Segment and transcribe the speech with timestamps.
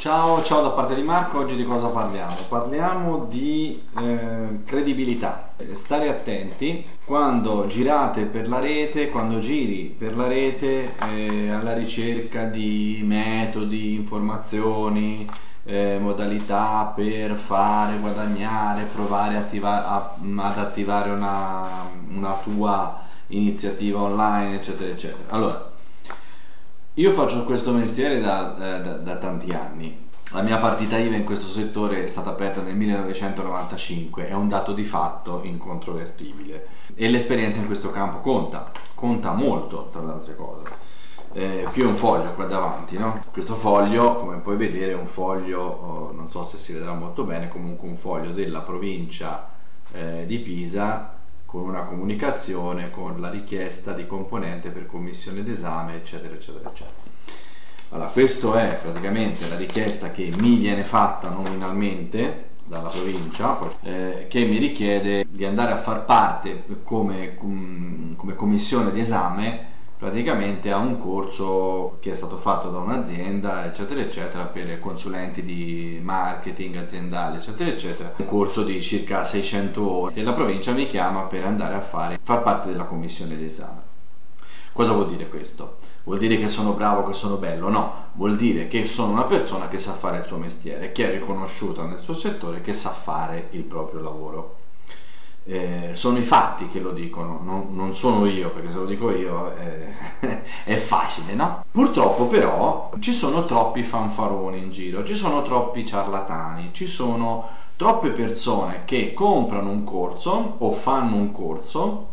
[0.00, 2.34] Ciao, ciao da parte di Marco, oggi di cosa parliamo?
[2.48, 5.50] Parliamo di eh, credibilità.
[5.72, 12.46] Stare attenti quando girate per la rete, quando giri per la rete eh, alla ricerca
[12.46, 15.28] di metodi, informazioni,
[15.64, 21.66] eh, modalità per fare, guadagnare, provare attiva- a, ad attivare una,
[22.08, 25.28] una tua iniziativa online, eccetera, eccetera.
[25.28, 25.69] Allora,
[26.94, 30.08] io faccio questo mestiere da, da, da, tanti anni.
[30.32, 34.72] La mia partita IVA in questo settore è stata aperta nel 1995, è un dato
[34.72, 40.62] di fatto incontrovertibile e l'esperienza in questo campo conta, conta molto tra le altre cose.
[41.32, 43.20] Eh, qui è un foglio qua davanti, no?
[43.30, 47.22] Questo foglio, come puoi vedere, è un foglio, oh, non so se si vedrà molto
[47.22, 49.48] bene, comunque un foglio della provincia
[49.92, 51.19] eh, di Pisa
[51.50, 57.08] con una comunicazione, con la richiesta di componente per commissione d'esame, eccetera, eccetera, eccetera.
[57.88, 64.44] Allora, questa è praticamente la richiesta che mi viene fatta nominalmente dalla provincia, eh, che
[64.44, 69.66] mi richiede di andare a far parte come, come commissione di esame
[70.00, 76.00] praticamente a un corso che è stato fatto da un'azienda, eccetera, eccetera, per consulenti di
[76.02, 78.10] marketing aziendale, eccetera, eccetera.
[78.16, 82.18] Un corso di circa 600 ore e la provincia mi chiama per andare a fare,
[82.22, 83.88] far parte della commissione d'esame.
[84.72, 85.76] Cosa vuol dire questo?
[86.04, 87.68] Vuol dire che sono bravo, che sono bello?
[87.68, 91.12] No, vuol dire che sono una persona che sa fare il suo mestiere, che è
[91.12, 94.59] riconosciuta nel suo settore, che sa fare il proprio lavoro
[95.50, 99.10] eh, sono i fatti che lo dicono, non, non, sono io, perché se lo dico
[99.10, 99.92] io eh,
[100.62, 101.64] è facile, no?
[101.68, 108.10] Purtroppo però ci sono troppi fanfaroni in giro, ci sono troppi ciarlatani, ci sono troppe
[108.10, 112.06] persone che comprano un corso o fanno un corso,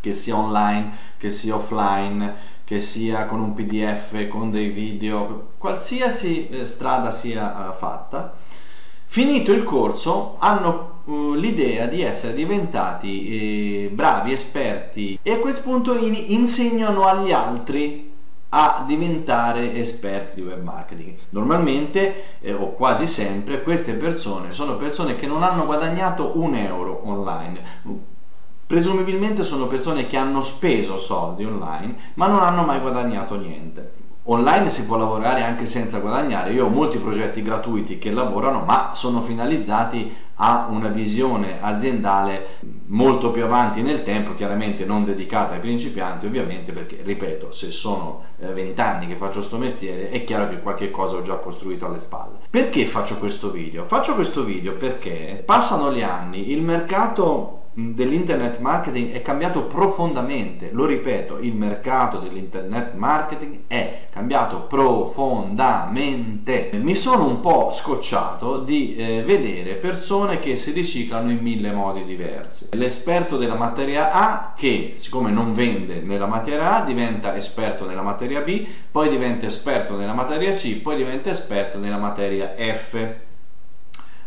[0.00, 6.48] che sia online, che sia offline, che sia con un pdf, con dei video, qualsiasi
[6.48, 8.32] eh, strada sia uh, fatta,
[9.06, 15.62] finito il corso hanno Uh, l'idea di essere diventati eh, bravi, esperti e a questo
[15.62, 18.12] punto in, insegnano agli altri
[18.50, 21.16] a diventare esperti di web marketing.
[21.30, 27.00] Normalmente eh, o quasi sempre queste persone sono persone che non hanno guadagnato un euro
[27.04, 27.60] online.
[28.64, 33.98] Presumibilmente sono persone che hanno speso soldi online ma non hanno mai guadagnato niente.
[34.24, 36.52] Online si può lavorare anche senza guadagnare.
[36.52, 43.30] Io ho molti progetti gratuiti che lavorano, ma sono finalizzati a una visione aziendale molto
[43.30, 48.52] più avanti nel tempo, chiaramente non dedicata ai principianti, ovviamente, perché ripeto, se sono eh,
[48.52, 52.38] vent'anni che faccio questo mestiere, è chiaro che qualche cosa ho già costruito alle spalle.
[52.48, 53.84] Perché faccio questo video?
[53.84, 57.59] Faccio questo video perché passano gli anni, il mercato
[57.94, 66.70] dell'internet marketing è cambiato profondamente, lo ripeto, il mercato dell'internet marketing è cambiato profondamente.
[66.74, 72.04] Mi sono un po' scocciato di eh, vedere persone che si riciclano in mille modi
[72.04, 72.68] diversi.
[72.72, 78.40] L'esperto della materia A che siccome non vende nella materia A diventa esperto nella materia
[78.40, 83.08] B, poi diventa esperto nella materia C, poi diventa esperto nella materia F.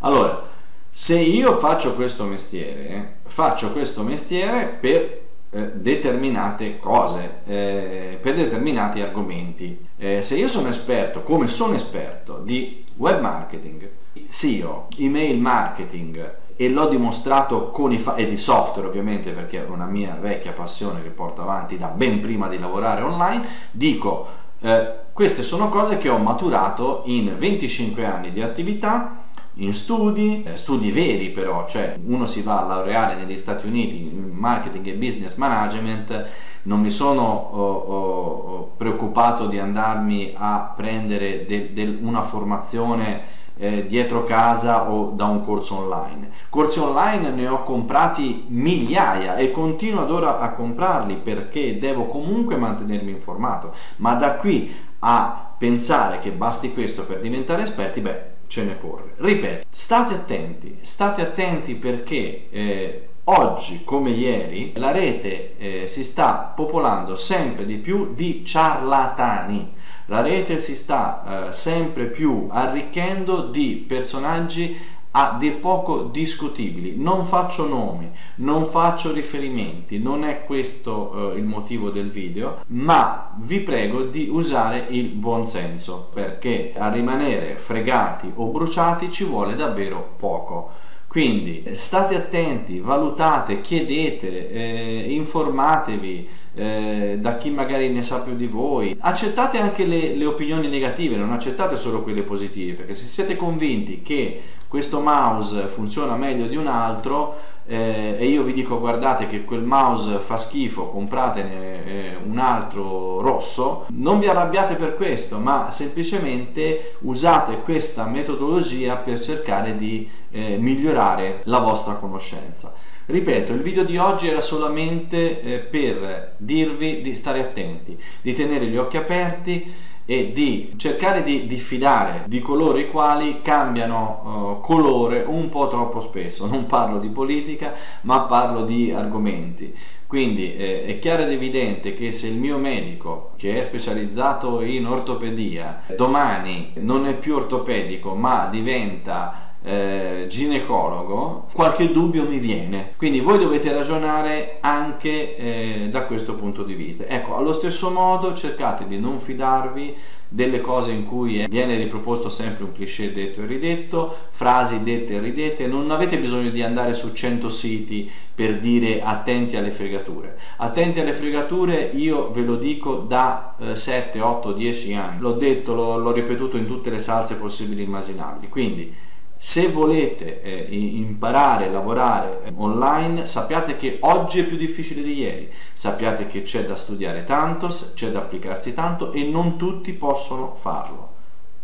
[0.00, 0.49] Allora,
[0.90, 9.00] se io faccio questo mestiere, faccio questo mestiere per eh, determinate cose, eh, per determinati
[9.00, 9.86] argomenti.
[9.96, 13.88] Eh, se io sono esperto, come sono esperto, di web marketing,
[14.28, 19.68] SEO, email marketing e l'ho dimostrato con i fa- e di software ovviamente perché è
[19.68, 24.28] una mia vecchia passione che porto avanti da ben prima di lavorare online, dico
[24.60, 30.56] eh, queste sono cose che ho maturato in 25 anni di attività in studi, eh,
[30.56, 34.94] studi veri però, cioè uno si va a laureare negli Stati Uniti in marketing e
[34.94, 36.28] business management,
[36.62, 43.86] non mi sono oh, oh, preoccupato di andarmi a prendere de, de una formazione eh,
[43.86, 46.30] dietro casa o da un corso online.
[46.48, 52.56] Corsi online ne ho comprati migliaia e continuo ad ora a comprarli perché devo comunque
[52.56, 58.64] mantenermi informato, ma da qui a pensare che basti questo per diventare esperti, beh, ce
[58.64, 59.14] ne corre.
[59.16, 66.52] Ripeto, state attenti, state attenti perché eh, oggi come ieri la rete eh, si sta
[66.54, 69.72] popolando sempre di più di ciarlatani.
[70.06, 74.76] La rete si sta eh, sempre più arricchendo di personaggi
[75.12, 76.94] a dir poco discutibili.
[76.96, 83.34] Non faccio nomi, non faccio riferimenti, non è questo eh, il motivo del video, ma
[83.38, 89.54] vi prego di usare il buon senso perché a rimanere fregati o bruciati ci vuole
[89.54, 90.70] davvero poco.
[91.06, 96.28] Quindi state attenti, valutate, chiedete, eh, informatevi,
[96.60, 98.94] eh, da chi magari ne sa più di voi.
[99.00, 104.02] Accettate anche le, le opinioni negative, non accettate solo quelle positive, perché se siete convinti
[104.02, 107.34] che questo mouse funziona meglio di un altro
[107.66, 113.20] eh, e io vi dico guardate che quel mouse fa schifo, compratene eh, un altro
[113.20, 120.56] rosso, non vi arrabbiate per questo, ma semplicemente usate questa metodologia per cercare di eh,
[120.58, 122.74] migliorare la vostra conoscenza.
[123.10, 128.66] Ripeto, il video di oggi era solamente eh, per dirvi di stare attenti, di tenere
[128.66, 129.74] gli occhi aperti
[130.04, 136.00] e di cercare di diffidare di coloro i quali cambiano uh, colore un po' troppo
[136.00, 136.46] spesso.
[136.46, 139.76] Non parlo di politica, ma parlo di argomenti.
[140.06, 144.86] Quindi eh, è chiaro ed evidente che se il mio medico, che è specializzato in
[144.86, 152.92] ortopedia, domani non è più ortopedico, ma diventa eh, ginecologo, qualche dubbio mi viene.
[152.96, 157.04] Quindi voi dovete ragionare anche eh, da questo punto di vista.
[157.06, 159.96] Ecco, allo stesso modo cercate di non fidarvi
[160.32, 165.18] delle cose in cui viene riproposto sempre un cliché detto e ridetto, frasi dette e
[165.18, 170.38] ridette, non avete bisogno di andare su 100 siti per dire attenti alle fregature.
[170.58, 175.74] Attenti alle fregature io ve lo dico da eh, 7, 8, 10 anni, l'ho detto,
[175.74, 178.48] l'ho, l'ho ripetuto in tutte le salse possibili e immaginabili.
[178.48, 178.94] Quindi
[179.42, 185.14] se volete eh, imparare a lavorare eh, online, sappiate che oggi è più difficile di
[185.14, 190.54] ieri, sappiate che c'è da studiare tanto, c'è da applicarsi tanto e non tutti possono
[190.54, 191.08] farlo.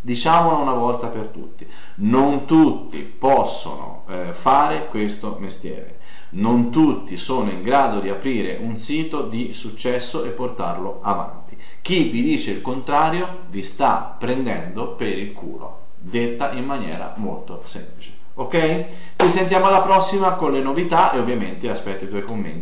[0.00, 5.98] Diciamolo una volta per tutti, non tutti possono eh, fare questo mestiere,
[6.30, 11.54] non tutti sono in grado di aprire un sito di successo e portarlo avanti.
[11.82, 17.60] Chi vi dice il contrario vi sta prendendo per il culo detta in maniera molto
[17.64, 18.12] semplice.
[18.34, 18.86] Ok?
[19.16, 22.54] Ci sentiamo alla prossima con le novità e ovviamente aspetto i tuoi commenti.